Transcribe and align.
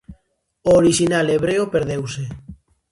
O 0.69 0.71
orixinal 0.81 1.27
hebreo 1.33 1.63
perdeuse. 1.75 2.23